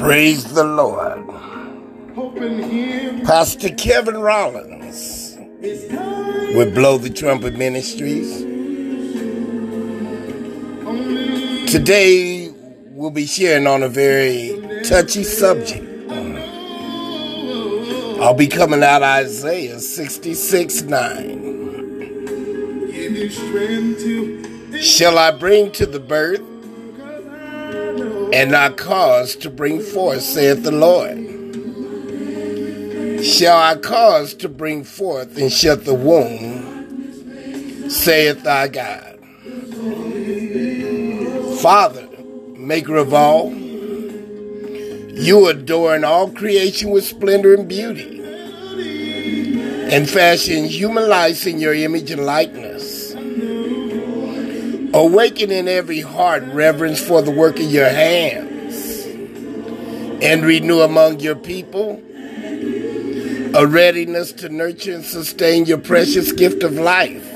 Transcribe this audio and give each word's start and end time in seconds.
Praise 0.00 0.44
the 0.54 0.64
Lord. 0.64 1.26
Pastor 3.26 3.68
Kevin 3.74 4.16
Rawlins 4.16 5.36
with 6.56 6.74
Blow 6.74 6.96
the 6.96 7.10
Trumpet 7.10 7.58
Ministries. 7.58 8.38
Today 11.70 12.48
we'll 12.86 13.10
be 13.10 13.26
sharing 13.26 13.66
on 13.66 13.82
a 13.82 13.88
very 13.90 14.82
touchy 14.84 15.22
subject. 15.22 15.86
I'll 18.22 18.32
be 18.32 18.46
coming 18.46 18.82
out 18.82 19.02
Isaiah 19.02 19.78
66 19.78 20.82
9. 20.82 21.26
Give 22.90 23.12
you 23.12 23.28
strength 23.28 23.98
to 24.00 24.80
Shall 24.80 25.18
I 25.18 25.32
bring 25.32 25.70
to 25.72 25.84
the 25.84 26.00
birth 26.00 26.49
and 28.32 28.50
not 28.50 28.76
cause 28.76 29.34
to 29.36 29.50
bring 29.50 29.80
forth, 29.80 30.22
saith 30.22 30.62
the 30.62 30.70
Lord? 30.70 31.18
Shall 33.24 33.58
I 33.58 33.76
cause 33.76 34.34
to 34.34 34.48
bring 34.48 34.84
forth 34.84 35.36
and 35.36 35.52
shut 35.52 35.84
the 35.84 35.94
womb, 35.94 37.90
saith 37.90 38.42
thy 38.42 38.68
God? 38.68 39.18
Father, 41.60 42.08
maker 42.56 42.96
of 42.96 43.12
all, 43.12 43.52
you 43.52 45.48
adorn 45.48 46.04
all 46.04 46.30
creation 46.30 46.90
with 46.90 47.04
splendor 47.04 47.52
and 47.54 47.68
beauty, 47.68 48.22
and 49.92 50.08
fashion 50.08 50.64
human 50.64 51.08
life 51.08 51.46
in 51.46 51.58
your 51.58 51.74
image 51.74 52.10
and 52.10 52.24
likeness. 52.24 52.89
Awaken 55.00 55.50
in 55.50 55.66
every 55.66 56.02
heart 56.02 56.42
reverence 56.42 57.00
for 57.00 57.22
the 57.22 57.30
work 57.30 57.58
of 57.58 57.72
your 57.72 57.88
hands, 57.88 59.06
and 60.22 60.44
renew 60.44 60.80
among 60.80 61.20
your 61.20 61.36
people 61.36 62.02
a 63.54 63.66
readiness 63.66 64.32
to 64.32 64.50
nurture 64.50 64.92
and 64.96 65.02
sustain 65.02 65.64
your 65.64 65.78
precious 65.78 66.32
gift 66.32 66.62
of 66.62 66.74
life. 66.74 67.26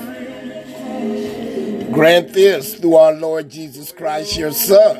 Grant 1.91 2.33
this 2.33 2.75
through 2.75 2.97
our 2.97 3.13
Lord 3.13 3.49
Jesus 3.49 3.91
Christ, 3.91 4.37
your 4.37 4.51
Son, 4.51 4.97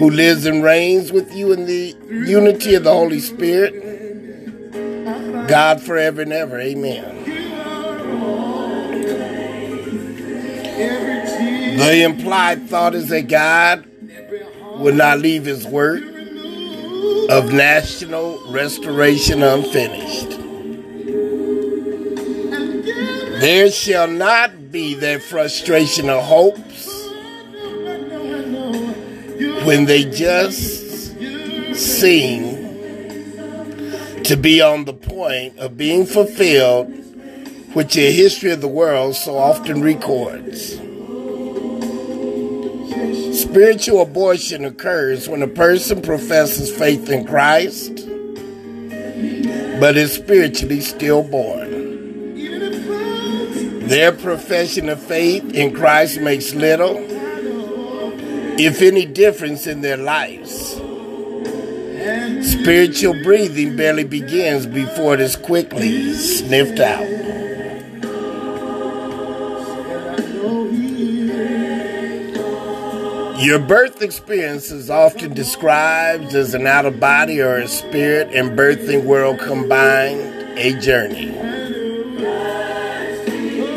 who 0.00 0.10
lives 0.10 0.44
and 0.44 0.64
reigns 0.64 1.12
with 1.12 1.32
you 1.32 1.52
in 1.52 1.66
the 1.66 1.94
unity 2.10 2.74
of 2.74 2.82
the 2.82 2.92
Holy 2.92 3.20
Spirit, 3.20 3.74
God 5.46 5.80
forever 5.80 6.22
and 6.22 6.32
ever. 6.32 6.58
Amen. 6.58 7.12
The 10.76 12.02
implied 12.04 12.68
thought 12.68 12.94
is 12.94 13.08
that 13.08 13.28
God 13.28 13.86
will 14.78 14.94
not 14.94 15.20
leave 15.20 15.44
his 15.44 15.66
work 15.66 16.02
of 17.30 17.52
national 17.52 18.40
restoration 18.50 19.42
unfinished. 19.42 20.30
There 23.40 23.70
shall 23.70 24.08
not 24.08 24.72
be 24.72 24.94
that 24.94 25.22
frustration 25.22 26.08
of 26.08 26.24
hopes 26.24 26.88
when 29.64 29.84
they 29.84 30.04
just 30.04 31.14
seem 31.74 32.64
to 34.24 34.36
be 34.36 34.60
on 34.60 34.84
the 34.86 34.94
point 34.94 35.58
of 35.58 35.76
being 35.76 36.06
fulfilled, 36.06 36.92
which 37.74 37.94
the 37.94 38.10
history 38.12 38.52
of 38.52 38.60
the 38.60 38.68
world 38.68 39.16
so 39.16 39.36
often 39.36 39.82
records. 39.82 40.80
Spiritual 43.38 44.02
abortion 44.02 44.64
occurs 44.64 45.28
when 45.28 45.42
a 45.42 45.48
person 45.48 46.00
professes 46.00 46.74
faith 46.76 47.10
in 47.10 47.26
Christ, 47.26 48.06
but 49.80 49.96
is 49.96 50.12
spiritually 50.12 50.80
stillborn. 50.80 51.74
Their 53.88 54.12
profession 54.12 54.88
of 54.88 55.02
faith 55.02 55.52
in 55.52 55.74
Christ 55.74 56.20
makes 56.20 56.54
little, 56.54 56.96
if 58.58 58.80
any, 58.82 59.04
difference 59.04 59.66
in 59.66 59.80
their 59.80 59.96
lives. 59.96 60.80
Spiritual 62.48 63.20
breathing 63.24 63.76
barely 63.76 64.04
begins 64.04 64.64
before 64.64 65.14
it 65.14 65.20
is 65.20 65.34
quickly 65.34 66.14
sniffed 66.14 66.78
out. 66.78 67.43
Your 73.38 73.58
birth 73.58 74.00
experience 74.00 74.70
is 74.70 74.88
often 74.88 75.34
described 75.34 76.34
as 76.34 76.54
an 76.54 76.68
out 76.68 76.86
of 76.86 77.00
body 77.00 77.40
or 77.40 77.56
a 77.56 77.66
spirit 77.66 78.32
and 78.32 78.56
birthing 78.56 79.02
world 79.04 79.40
combined, 79.40 80.20
a 80.56 80.78
journey. 80.78 81.32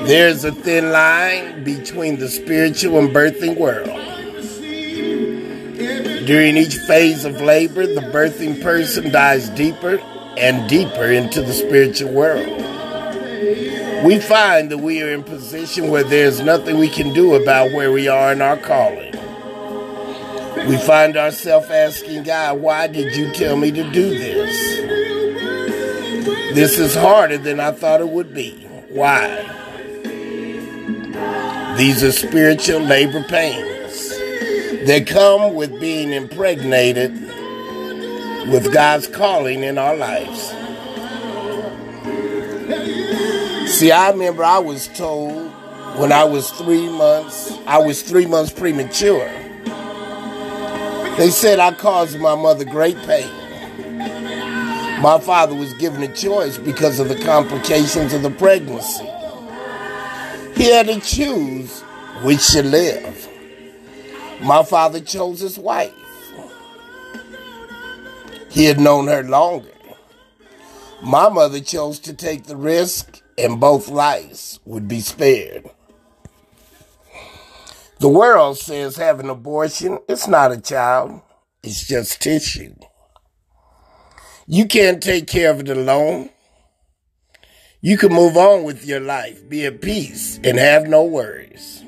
There's 0.05 0.45
a 0.45 0.51
thin 0.51 0.91
line 0.91 1.63
between 1.63 2.19
the 2.19 2.29
spiritual 2.29 2.99
and 2.99 3.09
birthing 3.09 3.57
world. 3.57 3.89
During 6.27 6.55
each 6.55 6.75
phase 6.75 7.25
of 7.25 7.41
labor, 7.41 7.87
the 7.87 8.01
birthing 8.01 8.61
person 8.61 9.11
dives 9.11 9.49
deeper 9.49 9.97
and 10.37 10.69
deeper 10.69 11.05
into 11.05 11.41
the 11.41 11.53
spiritual 11.53 12.11
world. 12.11 12.45
We 14.05 14.19
find 14.19 14.69
that 14.69 14.77
we 14.77 15.01
are 15.01 15.11
in 15.11 15.23
position 15.23 15.89
where 15.89 16.03
there's 16.03 16.41
nothing 16.41 16.77
we 16.77 16.89
can 16.89 17.11
do 17.11 17.33
about 17.33 17.71
where 17.71 17.91
we 17.91 18.07
are 18.07 18.31
in 18.31 18.43
our 18.43 18.57
calling. 18.57 19.16
We 20.67 20.77
find 20.77 21.15
ourselves 21.15 21.69
asking 21.69 22.23
God, 22.23 22.59
why 22.59 22.87
did 22.87 23.15
you 23.15 23.31
tell 23.31 23.55
me 23.55 23.71
to 23.71 23.89
do 23.91 24.09
this? 24.09 24.77
This 26.53 26.77
is 26.77 26.93
harder 26.93 27.37
than 27.37 27.61
I 27.61 27.71
thought 27.71 28.01
it 28.01 28.09
would 28.09 28.33
be. 28.33 28.51
Why? 28.89 29.53
These 31.77 32.03
are 32.03 32.11
spiritual 32.11 32.81
labor 32.81 33.23
pains 33.23 34.09
that 34.87 35.05
come 35.07 35.53
with 35.53 35.79
being 35.79 36.11
impregnated 36.11 37.13
with 38.51 38.73
God's 38.73 39.07
calling 39.07 39.63
in 39.63 39.77
our 39.77 39.95
lives. 39.95 40.49
See, 43.71 43.91
I 43.91 44.09
remember 44.09 44.43
I 44.43 44.59
was 44.59 44.87
told 44.89 45.51
when 45.97 46.11
I 46.11 46.25
was 46.25 46.49
three 46.51 46.89
months, 46.89 47.57
I 47.65 47.77
was 47.77 48.01
three 48.01 48.25
months 48.25 48.51
premature. 48.51 49.31
They 51.17 51.31
said 51.31 51.59
I 51.59 51.73
caused 51.73 52.19
my 52.19 52.35
mother 52.35 52.63
great 52.63 52.97
pain. 52.99 53.29
My 55.01 55.19
father 55.19 55.55
was 55.55 55.73
given 55.75 56.03
a 56.03 56.13
choice 56.13 56.57
because 56.57 56.99
of 56.99 57.09
the 57.09 57.19
complications 57.23 58.13
of 58.13 58.21
the 58.21 58.29
pregnancy. 58.29 59.09
He 60.55 60.71
had 60.71 60.87
to 60.87 60.99
choose 60.99 61.81
which 62.23 62.41
should 62.41 62.65
live. 62.65 63.27
My 64.41 64.63
father 64.63 64.99
chose 64.99 65.39
his 65.39 65.57
wife. 65.57 65.93
He 68.49 68.65
had 68.65 68.79
known 68.79 69.07
her 69.07 69.23
longer. 69.23 69.71
My 71.03 71.29
mother 71.29 71.59
chose 71.59 71.99
to 71.99 72.13
take 72.13 72.45
the 72.45 72.55
risk, 72.55 73.21
and 73.37 73.59
both 73.59 73.87
lives 73.87 74.59
would 74.65 74.87
be 74.87 74.99
spared. 74.99 75.69
The 77.99 78.09
world 78.09 78.59
says 78.59 78.95
having 78.95 79.27
abortion 79.27 79.97
is 80.07 80.27
not 80.27 80.51
a 80.51 80.61
child, 80.61 81.19
it's 81.63 81.87
just 81.87 82.21
tissue. 82.21 82.75
You 84.45 84.67
can't 84.67 85.01
take 85.01 85.25
care 85.25 85.49
of 85.49 85.59
it 85.61 85.69
alone. 85.69 86.29
You 87.81 87.97
can 87.97 88.13
move 88.13 88.37
on 88.37 88.63
with 88.63 88.85
your 88.85 88.99
life, 88.99 89.49
be 89.49 89.65
at 89.65 89.81
peace, 89.81 90.39
and 90.43 90.59
have 90.59 90.87
no 90.87 91.03
worries. 91.03 91.83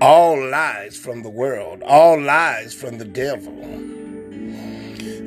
All 0.00 0.36
lies 0.50 0.96
from 0.96 1.22
the 1.22 1.30
world, 1.30 1.82
all 1.84 2.20
lies 2.20 2.74
from 2.74 2.98
the 2.98 3.04
devil. 3.04 3.54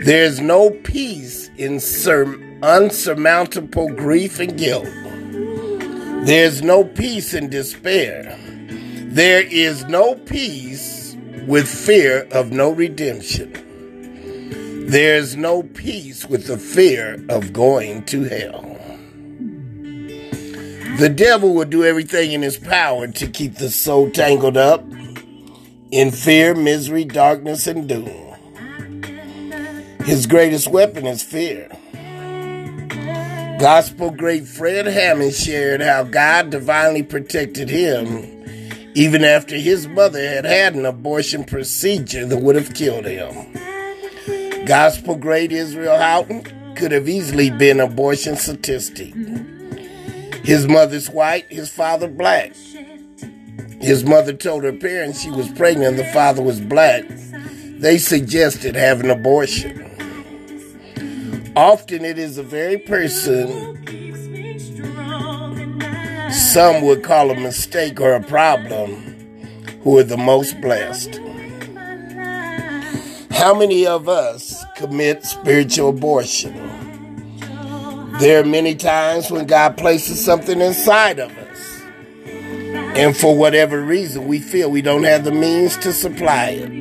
There's 0.03 0.41
no 0.41 0.71
peace 0.83 1.49
in 1.57 1.79
sur- 1.79 2.39
unsurmountable 2.61 3.89
grief 3.95 4.39
and 4.39 4.57
guilt. 4.57 4.87
There's 6.25 6.61
no 6.61 6.83
peace 6.83 7.33
in 7.33 7.49
despair. 7.49 8.37
There 9.11 9.41
is 9.41 9.85
no 9.85 10.13
peace 10.13 11.17
with 11.47 11.67
fear 11.67 12.27
of 12.31 12.51
no 12.51 12.69
redemption. 12.69 14.85
There's 14.87 15.35
no 15.35 15.63
peace 15.63 16.27
with 16.27 16.45
the 16.45 16.59
fear 16.59 17.25
of 17.27 17.51
going 17.51 18.05
to 18.05 18.25
hell. 18.25 18.61
The 20.99 21.09
devil 21.09 21.55
will 21.55 21.65
do 21.65 21.83
everything 21.83 22.33
in 22.33 22.43
his 22.43 22.59
power 22.59 23.07
to 23.07 23.25
keep 23.25 23.55
the 23.55 23.71
soul 23.71 24.11
tangled 24.11 24.57
up 24.57 24.85
in 25.89 26.11
fear, 26.11 26.53
misery, 26.53 27.03
darkness, 27.03 27.65
and 27.65 27.89
doom. 27.89 28.35
His 30.05 30.27
greatest 30.27 30.67
weapon 30.67 31.07
is 31.07 31.23
fear. 31.23 31.67
Gospel 33.59 34.11
great 34.11 34.47
Fred 34.47 34.85
Hammond 34.85 35.33
shared 35.33 35.81
how 35.81 36.03
God 36.03 36.51
divinely 36.51 37.01
protected 37.01 37.69
him 37.69 38.38
even 38.93 39.23
after 39.23 39.55
his 39.57 39.87
mother 39.87 40.19
had 40.19 40.45
had 40.45 40.75
an 40.75 40.85
abortion 40.85 41.43
procedure 41.43 42.25
that 42.25 42.37
would 42.37 42.55
have 42.55 42.73
killed 42.73 43.05
him. 43.05 43.53
Gospel 44.65 45.15
great 45.15 45.51
Israel 45.51 45.97
Houghton 45.97 46.75
could 46.75 46.91
have 46.91 47.09
easily 47.09 47.49
been 47.49 47.79
abortion 47.79 48.35
statistic. 48.35 49.13
His 50.43 50.67
mother's 50.67 51.09
white, 51.09 51.51
his 51.51 51.69
father 51.69 52.07
black. 52.07 52.53
His 53.81 54.03
mother 54.03 54.33
told 54.33 54.63
her 54.63 54.73
parents 54.73 55.21
she 55.21 55.31
was 55.31 55.49
pregnant, 55.49 55.97
the 55.97 56.05
father 56.05 56.41
was 56.41 56.59
black. 56.59 57.05
They 57.79 57.97
suggested 57.97 58.75
having 58.75 59.09
abortion. 59.09 59.85
Often 61.55 62.05
it 62.05 62.17
is 62.17 62.35
the 62.35 62.43
very 62.43 62.77
person 62.77 63.83
some 66.49 66.81
would 66.81 67.03
call 67.03 67.29
a 67.29 67.35
mistake 67.35 68.01
or 68.01 68.15
a 68.15 68.23
problem 68.23 68.89
who 69.83 69.99
are 69.99 70.03
the 70.03 70.17
most 70.17 70.59
blessed. 70.61 71.21
How 73.29 73.53
many 73.53 73.85
of 73.85 74.09
us 74.09 74.65
commit 74.75 75.23
spiritual 75.23 75.89
abortion? 75.89 76.55
There 78.19 78.41
are 78.41 78.45
many 78.45 78.73
times 78.73 79.29
when 79.29 79.45
God 79.45 79.77
places 79.77 80.25
something 80.25 80.59
inside 80.59 81.19
of 81.19 81.29
us, 81.37 81.81
and 82.97 83.15
for 83.15 83.37
whatever 83.37 83.79
reason, 83.79 84.27
we 84.27 84.39
feel 84.39 84.71
we 84.71 84.81
don't 84.81 85.03
have 85.03 85.25
the 85.25 85.31
means 85.31 85.77
to 85.77 85.93
supply 85.93 86.57
it. 86.57 86.71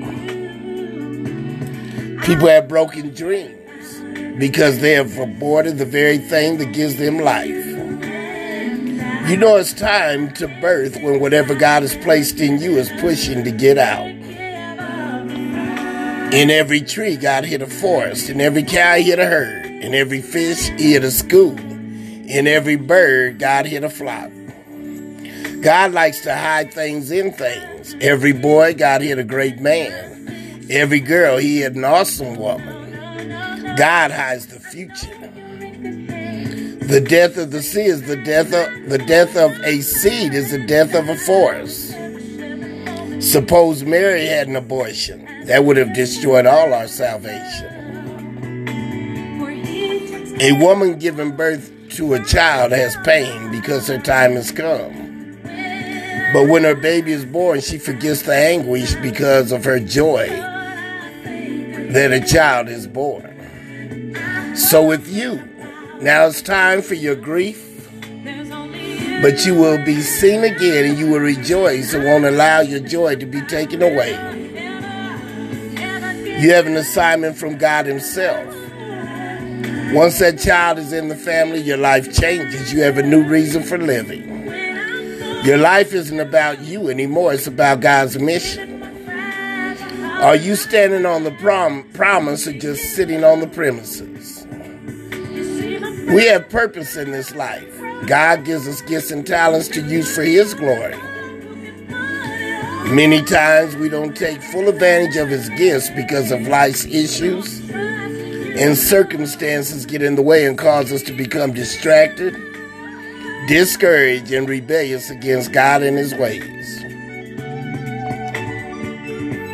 People 2.23 2.49
have 2.49 2.69
broken 2.69 3.13
dreams 3.13 4.01
because 4.39 4.81
they 4.81 4.93
have 4.93 5.19
aborted 5.19 5.77
the 5.77 5.85
very 5.85 6.17
thing 6.17 6.57
that 6.57 6.73
gives 6.73 6.97
them 6.97 7.19
life. 7.19 7.68
You 9.29 9.37
know 9.37 9.57
it's 9.57 9.75
time 9.75 10.33
to 10.35 10.49
birth 10.49 11.03
when 11.03 11.21
whatever 11.21 11.55
God 11.55 11.83
has 11.83 11.95
placed 11.99 12.41
in 12.41 12.63
you 12.63 12.79
is 12.79 12.89
pushing 12.99 13.45
to 13.45 13.51
get 13.51 13.77
out. 13.77 14.07
In 16.33 16.51
every 16.51 16.81
tree, 16.81 17.19
God 17.19 17.45
hit 17.45 17.61
a 17.61 17.67
forest. 17.67 18.31
In 18.31 18.41
every 18.41 18.63
cow, 18.63 18.95
he 18.95 19.03
hit 19.03 19.19
a 19.19 19.27
herd. 19.27 19.67
In 19.67 19.93
every 19.93 20.23
fish, 20.23 20.71
he 20.79 20.93
hit 20.93 21.05
a 21.05 21.11
school. 21.11 21.59
In 21.59 22.47
every 22.47 22.77
bird, 22.77 23.39
God 23.39 23.67
hit 23.67 23.85
a 23.85 23.91
flock. 23.91 24.31
God 25.61 25.93
likes 25.93 26.23
to 26.23 26.35
hide 26.35 26.73
things 26.73 27.11
in 27.11 27.31
things. 27.33 27.97
Every 28.01 28.33
boy, 28.33 28.73
God 28.73 29.03
hit 29.03 29.19
a 29.19 29.25
great 29.25 29.59
man. 29.59 30.67
Every 30.71 31.01
girl, 31.01 31.37
he 31.37 31.61
hit 31.61 31.75
an 31.75 31.85
awesome 31.85 32.37
woman. 32.37 33.77
God 33.77 34.11
hides 34.11 34.47
the 34.47 34.59
future. 34.59 35.18
The 36.89 37.03
death 37.03 37.37
of 37.37 37.51
the 37.51 37.63
sea 37.63 37.85
is 37.85 38.01
the 38.05 38.17
death 38.17 38.47
of 38.47 38.89
the 38.89 38.97
death 38.97 39.37
of 39.37 39.53
a 39.63 39.83
seed 39.83 40.33
is 40.33 40.53
the 40.53 40.65
death 40.67 40.95
of 40.95 41.07
a 41.11 41.17
forest. 41.17 41.91
Suppose 43.21 43.83
Mary 43.83 44.25
had 44.25 44.49
an 44.49 44.57
abortion. 44.57 45.27
That 45.45 45.65
would 45.65 45.77
have 45.77 45.93
destroyed 45.93 46.47
all 46.47 46.73
our 46.73 46.89
salvation. 46.89 47.67
A 50.41 50.53
woman 50.63 50.99
giving 50.99 51.37
birth 51.37 51.71
to 51.91 52.15
a 52.15 52.25
child 52.25 52.73
has 52.73 52.97
pain 53.05 53.51
because 53.51 53.87
her 53.89 53.99
time 53.99 54.33
has 54.33 54.51
come. 54.51 55.39
But 56.33 56.49
when 56.49 56.65
her 56.65 56.75
baby 56.75 57.13
is 57.13 57.27
born, 57.27 57.61
she 57.61 57.77
forgets 57.77 58.23
the 58.23 58.35
anguish 58.35 58.95
because 58.95 59.53
of 59.53 59.63
her 59.67 59.79
joy 59.79 60.29
that 61.91 62.13
a 62.13 62.21
child 62.27 62.69
is 62.71 62.87
born. 62.87 63.27
So 64.57 64.83
with 64.87 65.07
you, 65.07 65.39
now 66.01 66.27
it's 66.27 66.43
time 66.43 66.83
for 66.83 66.95
your 66.95 67.17
grief, 67.17 67.65
but 69.23 69.45
you 69.45 69.55
will 69.55 69.85
be 69.85 70.01
seen 70.01 70.45
again 70.45 70.91
and 70.91 70.99
you 70.99 71.11
will 71.11 71.21
rejoice 71.21 71.93
and 71.95 72.05
won't 72.05 72.25
allow 72.25 72.61
your 72.61 72.81
joy 72.81 73.17
to 73.17 73.27
be 73.27 73.41
taken 73.43 73.83
away. 73.83 74.13
You 76.41 76.53
have 76.53 76.67
an 76.67 76.77
assignment 76.77 77.37
from 77.37 77.59
God 77.59 77.87
Himself. 77.87 78.47
Once 79.93 80.19
that 80.21 80.39
child 80.39 80.79
is 80.79 80.93
in 80.93 81.09
the 81.09 81.17
family, 81.17 81.61
your 81.61 81.79
life 81.79 82.15
changes. 82.15 82.73
You 82.73 82.83
have 82.83 82.99
a 82.99 83.03
new 83.03 83.25
reason 83.25 83.63
for 83.63 83.79
living. 83.79 84.47
Your 85.45 85.59
life 85.59 85.93
isn't 85.93 86.21
about 86.21 86.61
you 86.61 86.91
anymore, 86.91 87.33
it's 87.33 87.47
about 87.47 87.81
God's 87.81 88.19
mission. 88.19 88.83
Are 90.21 90.37
you 90.37 90.57
standing 90.57 91.07
on 91.07 91.25
the 91.25 91.31
prom- 91.31 91.89
promise 91.93 92.47
or 92.47 92.53
just 92.53 92.95
sitting 92.95 93.25
on 93.25 93.41
the 93.41 93.47
premises? 93.47 94.38
We 96.09 96.25
have 96.27 96.49
purpose 96.49 96.97
in 96.97 97.11
this 97.11 97.35
life. 97.35 97.69
God 98.07 98.47
gives 98.47 98.67
us 98.67 98.81
gifts 98.83 99.11
and 99.11 99.27
talents 99.27 99.69
to 99.69 99.83
use 99.83 100.15
for 100.15 100.23
His 100.23 100.55
glory. 100.55 100.97
Many 102.91 103.21
times 103.23 103.77
we 103.77 103.91
don't 103.91 104.17
take 104.17 104.43
full 104.43 104.69
advantage 104.69 105.17
of 105.17 105.29
His 105.29 105.51
gifts 105.51 105.91
because 105.91 106.33
of 106.33 106.49
life's 106.49 106.87
issues, 106.87 107.61
and 107.71 108.77
circumstances 108.77 109.85
get 109.85 110.01
in 110.03 110.15
the 110.15 110.23
way 110.23 110.47
and 110.47 110.57
cause 110.57 110.91
us 110.93 111.03
to 111.03 111.13
become 111.13 111.53
distracted, 111.53 112.35
discouraged, 113.47 114.33
and 114.33 114.49
rebellious 114.49 115.11
against 115.11 115.53
God 115.53 115.83
and 115.83 115.99
His 115.99 116.15
ways. 116.15 116.83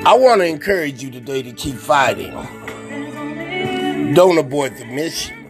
I 0.07 0.15
want 0.15 0.41
to 0.41 0.47
encourage 0.47 1.03
you 1.03 1.11
today 1.11 1.43
to 1.43 1.53
keep 1.53 1.75
fighting. 1.75 2.33
Don't 4.15 4.39
abort 4.39 4.77
the 4.79 4.85
mission. 4.85 5.44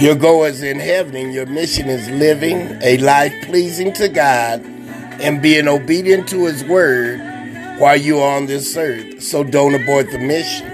Your 0.00 0.14
goal 0.14 0.44
is 0.44 0.62
in 0.62 0.78
heaven, 0.80 1.14
and 1.14 1.34
your 1.34 1.44
mission 1.44 1.90
is 1.90 2.08
living 2.08 2.78
a 2.80 2.96
life 2.98 3.34
pleasing 3.44 3.92
to 3.92 4.08
God 4.08 4.64
and 5.20 5.42
being 5.42 5.68
obedient 5.68 6.26
to 6.30 6.46
His 6.46 6.64
word 6.64 7.20
while 7.78 7.98
you're 7.98 8.24
on 8.24 8.46
this 8.46 8.74
earth. 8.78 9.22
So 9.22 9.44
don't 9.44 9.74
abort 9.74 10.10
the 10.10 10.18
mission. 10.18 10.68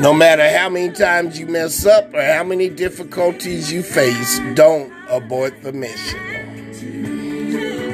No 0.00 0.14
matter 0.14 0.48
how 0.56 0.68
many 0.68 0.92
times 0.92 1.36
you 1.36 1.46
mess 1.46 1.84
up 1.84 2.14
or 2.14 2.22
how 2.22 2.44
many 2.44 2.68
difficulties 2.68 3.72
you 3.72 3.82
face, 3.82 4.38
don't 4.54 4.92
abort 5.08 5.62
the 5.64 5.72
mission. 5.72 6.20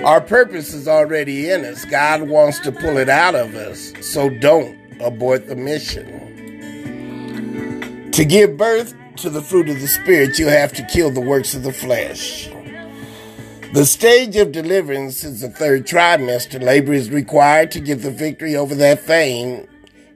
Our 0.05 0.21
purpose 0.21 0.75
is 0.75 0.87
already 0.87 1.49
in 1.49 1.65
us. 1.65 1.87
God 1.87 2.29
wants 2.29 2.61
to 2.61 2.73
pull 2.73 2.99
it 2.99 3.09
out 3.09 3.35
of 3.35 3.55
us. 3.55 3.95
So 4.03 4.29
don't 4.29 4.79
abort 5.01 5.47
the 5.47 5.57
mission. 5.57 6.27
To 8.13 8.25
give 8.27 8.59
birth 8.59 8.95
to 9.19 9.31
the 9.31 9.43
fruit 9.43 9.69
of 9.69 9.81
the 9.81 9.89
Spirit, 9.89 10.39
you 10.39 10.47
have 10.47 10.73
to 10.75 10.85
kill 10.85 11.11
the 11.11 11.21
works 11.21 11.55
of 11.55 11.63
the 11.65 11.73
flesh. 11.73 12.49
The 13.75 13.85
stage 13.85 14.37
of 14.37 14.53
deliverance 14.53 15.25
is 15.25 15.41
the 15.41 15.51
third 15.51 15.87
trimester. 15.87 16.63
Labor 16.63 16.95
is 16.95 17.11
required 17.11 17.71
to 17.73 17.81
get 17.81 18.03
the 18.03 18.11
victory 18.11 18.57
over 18.57 18.75
that 18.77 19.03
thing 19.03 19.69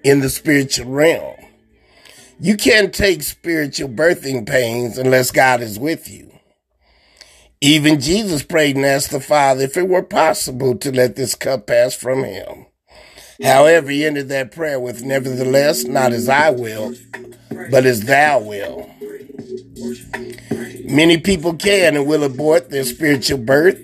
in 0.05 0.21
the 0.21 0.31
spiritual 0.31 0.91
realm. 0.91 1.37
You 2.41 2.57
can't 2.57 2.95
take 2.95 3.23
spiritual 3.23 3.89
birthing 3.89 4.49
pains 4.49 4.97
unless 4.99 5.31
God 5.31 5.61
is 5.61 5.79
with 5.79 6.09
you. 6.09 6.33
Even 7.61 8.01
Jesus 8.01 8.43
prayed 8.43 8.77
and 8.77 8.85
asked 8.85 9.11
the 9.11 9.21
Father 9.21 9.65
if 9.65 9.77
it 9.77 9.89
were 9.89 10.03
possible 10.03 10.77
to 10.79 10.91
let 10.91 11.17
this 11.17 11.35
cup 11.35 11.67
pass 11.67 11.95
from 11.95 12.25
him. 12.25 12.67
However, 13.43 13.91
he 13.91 14.05
ended 14.05 14.29
that 14.29 14.53
prayer 14.53 14.81
with, 14.81 15.03
Nevertheless, 15.03 15.85
not 15.85 16.13
as 16.13 16.29
I 16.29 16.51
will, 16.51 16.95
but 17.71 17.87
as 17.87 18.03
thou 18.03 18.41
will. 18.41 18.91
Many 20.85 21.19
people 21.19 21.55
can 21.55 21.97
and 21.97 22.07
will 22.07 22.25
abort 22.25 22.71
their 22.71 22.85
spiritual 22.85 23.39
birth. 23.39 23.79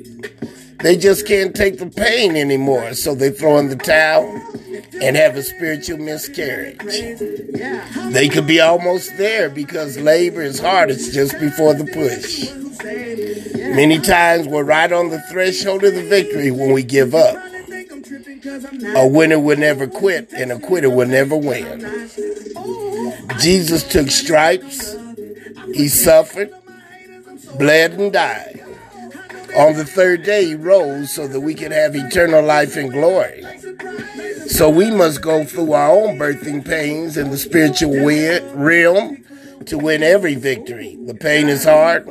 They 0.80 0.96
just 0.96 1.26
can't 1.26 1.56
take 1.56 1.78
the 1.78 1.86
pain 1.86 2.36
anymore, 2.36 2.94
so 2.94 3.14
they 3.14 3.30
throw 3.30 3.58
in 3.58 3.68
the 3.68 3.76
towel 3.76 4.26
and 5.00 5.16
have 5.16 5.36
a 5.36 5.42
spiritual 5.42 5.98
miscarriage. 5.98 6.78
They 8.12 8.28
could 8.28 8.46
be 8.46 8.60
almost 8.60 9.16
there 9.16 9.48
because 9.48 9.96
labor 9.98 10.42
is 10.42 10.60
hardest 10.60 11.12
just 11.12 11.38
before 11.40 11.74
the 11.74 11.84
push. 11.86 12.52
Many 13.74 13.98
times 13.98 14.46
we're 14.46 14.64
right 14.64 14.92
on 14.92 15.08
the 15.10 15.20
threshold 15.22 15.84
of 15.84 15.94
the 15.94 16.02
victory 16.02 16.50
when 16.50 16.72
we 16.72 16.82
give 16.82 17.14
up. 17.14 17.36
A 18.96 19.06
winner 19.06 19.38
will 19.38 19.58
never 19.58 19.86
quit, 19.86 20.32
and 20.32 20.52
a 20.52 20.58
quitter 20.58 20.90
will 20.90 21.08
never 21.08 21.36
win. 21.36 21.80
Jesus 23.38 23.82
took 23.84 24.10
stripes, 24.10 24.96
he 25.74 25.88
suffered, 25.88 26.52
bled, 27.58 27.92
and 27.94 28.12
died. 28.12 28.62
On 29.56 29.74
the 29.74 29.84
third 29.84 30.22
day, 30.24 30.46
he 30.46 30.54
rose 30.54 31.12
so 31.12 31.26
that 31.26 31.40
we 31.40 31.54
can 31.54 31.72
have 31.72 31.96
eternal 31.96 32.44
life 32.44 32.76
and 32.76 32.92
glory. 32.92 33.44
So 34.46 34.70
we 34.70 34.90
must 34.90 35.20
go 35.20 35.44
through 35.44 35.72
our 35.72 35.90
own 35.90 36.18
birthing 36.18 36.64
pains 36.64 37.16
in 37.16 37.30
the 37.30 37.38
spiritual 37.38 37.92
realm 38.54 39.24
to 39.66 39.78
win 39.78 40.02
every 40.02 40.34
victory. 40.34 40.96
The 41.04 41.14
pain 41.14 41.48
is 41.48 41.64
hard. 41.64 42.06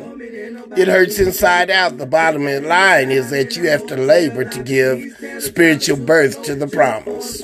It 0.77 0.87
hurts 0.87 1.19
inside 1.19 1.71
out. 1.71 1.97
The 1.97 2.05
bottom 2.05 2.43
line 2.45 3.09
is 3.09 3.31
that 3.31 3.55
you 3.55 3.67
have 3.69 3.87
to 3.87 3.97
labor 3.97 4.45
to 4.45 4.63
give 4.63 5.03
spiritual 5.41 5.97
birth 5.97 6.43
to 6.43 6.53
the 6.53 6.67
promise. 6.67 7.41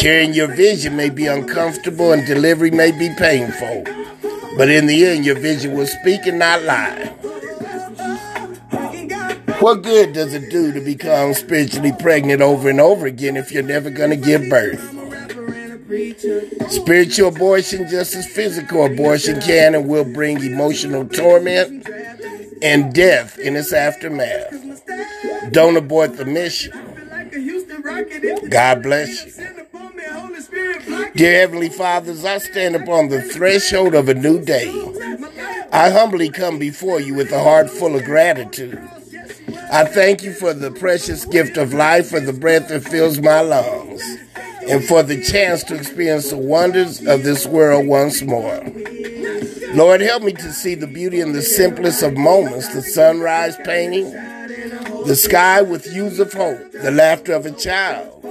Carrying 0.00 0.34
your 0.34 0.48
vision 0.48 0.96
may 0.96 1.10
be 1.10 1.26
uncomfortable 1.26 2.12
and 2.12 2.26
delivery 2.26 2.70
may 2.70 2.90
be 2.90 3.08
painful, 3.16 3.84
but 4.56 4.68
in 4.68 4.86
the 4.86 5.06
end, 5.06 5.24
your 5.24 5.38
vision 5.38 5.76
will 5.76 5.86
speak 5.86 6.26
and 6.26 6.40
not 6.40 6.62
lie. 6.62 7.14
What 9.60 9.82
good 9.82 10.12
does 10.12 10.34
it 10.34 10.50
do 10.50 10.72
to 10.72 10.80
become 10.80 11.34
spiritually 11.34 11.92
pregnant 11.98 12.42
over 12.42 12.68
and 12.68 12.80
over 12.80 13.06
again 13.06 13.36
if 13.36 13.52
you're 13.52 13.62
never 13.62 13.90
going 13.90 14.10
to 14.10 14.16
give 14.16 14.50
birth? 14.50 15.03
Spiritual 16.68 17.28
abortion, 17.28 17.88
just 17.88 18.14
as 18.14 18.26
physical 18.26 18.84
abortion 18.84 19.40
can 19.40 19.74
and 19.74 19.88
will 19.88 20.04
bring 20.04 20.42
emotional 20.42 21.06
torment 21.06 21.86
and 22.62 22.94
death 22.94 23.38
in 23.38 23.56
its 23.56 23.72
aftermath. 23.72 24.52
Don't 25.52 25.76
abort 25.76 26.16
the 26.16 26.24
mission. 26.24 26.72
God 28.48 28.82
bless 28.82 29.26
you. 29.26 29.32
Dear 31.14 31.40
Heavenly 31.40 31.68
Fathers, 31.68 32.24
I 32.24 32.38
stand 32.38 32.74
upon 32.76 33.08
the 33.08 33.22
threshold 33.22 33.94
of 33.94 34.08
a 34.08 34.14
new 34.14 34.40
day. 34.40 34.68
I 35.72 35.90
humbly 35.90 36.30
come 36.30 36.58
before 36.58 37.00
you 37.00 37.14
with 37.14 37.30
a 37.32 37.42
heart 37.42 37.70
full 37.70 37.94
of 37.96 38.04
gratitude. 38.04 38.78
I 39.70 39.84
thank 39.84 40.22
you 40.22 40.32
for 40.32 40.54
the 40.54 40.70
precious 40.70 41.24
gift 41.24 41.56
of 41.56 41.74
life, 41.74 42.08
for 42.10 42.20
the 42.20 42.32
breath 42.32 42.68
that 42.68 42.84
fills 42.84 43.20
my 43.20 43.40
lungs, 43.40 44.18
and 44.68 44.84
for 44.84 45.02
the 45.02 45.22
chance 45.22 45.62
to 45.64 45.74
experience 45.74 46.30
the 46.30 46.36
wonders 46.36 47.06
of 47.06 47.22
this 47.22 47.46
world 47.46 47.86
once 47.86 48.22
more. 48.22 48.62
Lord, 49.74 50.00
help 50.00 50.22
me 50.22 50.32
to 50.32 50.52
see 50.52 50.74
the 50.74 50.86
beauty 50.86 51.20
in 51.20 51.32
the 51.32 51.42
simplest 51.42 52.02
of 52.02 52.14
moments 52.14 52.72
the 52.72 52.82
sunrise 52.82 53.56
painting, 53.64 54.10
the 55.06 55.16
sky 55.16 55.62
with 55.62 55.84
hues 55.84 56.20
of 56.20 56.32
hope, 56.32 56.72
the 56.72 56.90
laughter 56.90 57.32
of 57.32 57.44
a 57.44 57.50
child, 57.50 58.22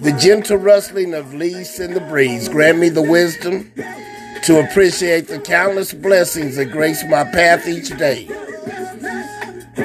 the 0.00 0.16
gentle 0.18 0.56
rustling 0.56 1.12
of 1.14 1.34
leaves 1.34 1.78
in 1.78 1.94
the 1.94 2.00
breeze. 2.00 2.48
Grant 2.48 2.78
me 2.78 2.88
the 2.88 3.02
wisdom 3.02 3.70
to 4.44 4.60
appreciate 4.60 5.28
the 5.28 5.38
countless 5.38 5.92
blessings 5.92 6.56
that 6.56 6.72
grace 6.72 7.04
my 7.04 7.24
path 7.24 7.68
each 7.68 7.96
day. 7.98 8.26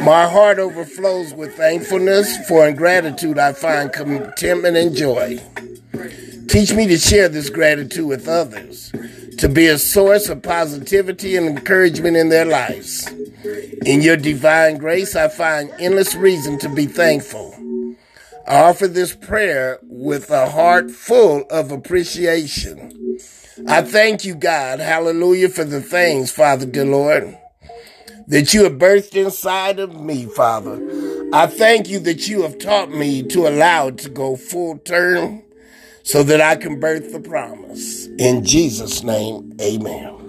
My 0.06 0.28
heart 0.28 0.60
overflows 0.60 1.34
with 1.34 1.56
thankfulness, 1.56 2.48
for 2.48 2.68
in 2.68 2.76
gratitude 2.76 3.40
I 3.40 3.54
find 3.54 3.92
contentment 3.92 4.78
and 4.78 4.96
joy. 4.96 5.40
Teach 6.48 6.74
me 6.74 6.86
to 6.86 6.98
share 7.00 7.28
this 7.28 7.50
gratitude 7.50 8.06
with 8.06 8.28
others, 8.28 8.92
to 9.40 9.50
be 9.50 9.66
a 9.66 9.80
source 9.80 10.30
of 10.30 10.44
positivity 10.44 11.36
and 11.36 11.48
encouragement 11.48 12.18
in 12.18 12.30
their 12.30 12.46
lives. 12.46 13.12
In 13.84 14.04
your 14.04 14.16
divine 14.16 14.78
grace, 14.78 15.16
I 15.16 15.28
find 15.28 15.74
endless 15.80 16.14
reason 16.14 16.60
to 16.60 16.70
be 16.70 16.86
thankful. 16.86 17.56
I 18.48 18.62
offer 18.62 18.88
this 18.88 19.16
prayer 19.16 19.80
with 19.82 20.30
a 20.30 20.52
heart 20.52 20.92
full 20.92 21.46
of 21.50 21.72
appreciation. 21.72 23.18
I 23.68 23.82
thank 23.82 24.24
you, 24.24 24.36
God, 24.36 24.80
hallelujah, 24.80 25.50
for 25.50 25.64
the 25.64 25.82
things, 25.82 26.30
Father, 26.30 26.68
dear 26.68 26.86
Lord, 26.86 27.36
that 28.28 28.54
you 28.54 28.64
have 28.66 28.74
birthed 28.74 29.16
inside 29.16 29.80
of 29.80 30.00
me, 30.00 30.26
Father. 30.26 30.82
I 31.34 31.48
thank 31.48 31.90
you 31.90 32.00
that 32.02 32.28
you 32.28 32.44
have 32.44 32.60
taught 32.60 32.92
me 32.92 33.24
to 33.24 33.48
allow 33.48 33.88
it 33.88 33.98
to 34.00 34.10
go 34.10 34.36
full 34.36 34.78
term 34.80 35.44
so 36.04 36.24
that 36.24 36.42
I 36.42 36.56
can 36.56 36.80
birth 36.80 37.14
the 37.14 37.20
promise. 37.22 38.08
In 38.20 38.44
Jesus' 38.46 39.04
name, 39.04 39.56
amen. 39.62 40.25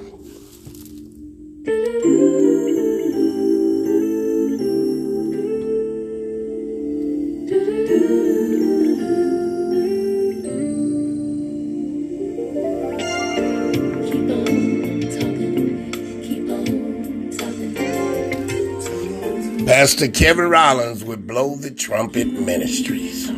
Pastor 19.86 20.08
Kevin 20.08 20.50
Rawlins 20.50 21.04
with 21.04 21.28
Blow 21.28 21.54
the 21.54 21.70
Trumpet 21.70 22.26
Ministries. 22.26 23.30